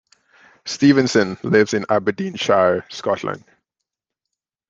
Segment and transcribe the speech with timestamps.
[0.65, 3.43] Stevenson lives in Aberdeenshire, Scotland.